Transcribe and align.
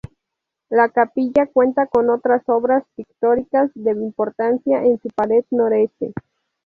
La 0.69 0.89
capilla 0.89 1.45
cuenta 1.45 1.85
con 1.85 2.09
otras 2.09 2.41
obras 2.49 2.83
pictóricas 2.95 3.69
de 3.75 3.91
importancia 3.91 4.83
en 4.83 4.97
su 4.99 5.09
pared 5.09 5.45
noreste. 5.51 6.11